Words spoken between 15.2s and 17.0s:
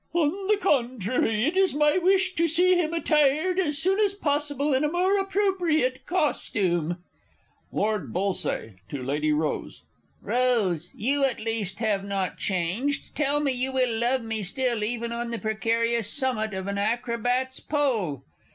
the precarious summit of an